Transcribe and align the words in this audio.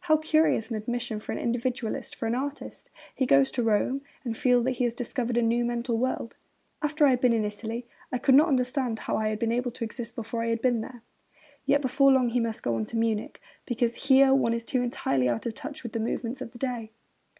How 0.00 0.16
curious 0.16 0.70
an 0.70 0.76
admission 0.76 1.20
for 1.20 1.30
an 1.30 1.38
individualist, 1.38 2.12
for 2.16 2.26
an 2.26 2.34
artist! 2.34 2.90
He 3.14 3.26
goes 3.26 3.52
to 3.52 3.62
Rome, 3.62 4.02
and 4.24 4.36
feels 4.36 4.64
that 4.64 4.72
he 4.72 4.82
has 4.82 4.92
discovered 4.92 5.36
a 5.36 5.40
new 5.40 5.64
mental 5.64 5.98
world. 5.98 6.34
'After 6.82 7.06
I 7.06 7.10
had 7.10 7.20
been 7.20 7.32
in 7.32 7.44
Italy 7.44 7.86
I 8.10 8.18
could 8.18 8.34
not 8.34 8.48
understand 8.48 8.98
how 8.98 9.16
I 9.16 9.28
had 9.28 9.38
been 9.38 9.52
able 9.52 9.70
to 9.70 9.84
exist 9.84 10.16
before 10.16 10.42
I 10.42 10.48
had 10.48 10.60
been 10.62 10.80
there.' 10.80 11.02
Yet 11.64 11.80
before 11.80 12.10
long 12.10 12.30
he 12.30 12.40
must 12.40 12.64
go 12.64 12.74
on 12.74 12.86
to 12.86 12.96
Munich, 12.96 13.40
because 13.66 14.08
'here 14.08 14.34
one 14.34 14.52
is 14.52 14.64
too 14.64 14.82
entirely 14.82 15.28
out 15.28 15.46
of 15.46 15.54
touch 15.54 15.84
with 15.84 15.92
the 15.92 16.00
movements 16.00 16.40
of 16.40 16.50
the 16.50 16.58
day.' 16.58 16.90